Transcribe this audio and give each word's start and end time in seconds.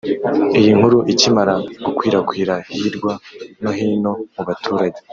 Iyi 0.59 0.71
nkuru 0.77 0.97
ikimara 1.13 1.53
gukwirakwira 1.85 2.53
hirwa 2.75 3.13
no 3.61 3.71
hino 3.77 4.11
mu 4.35 4.43
baturage 4.47 4.99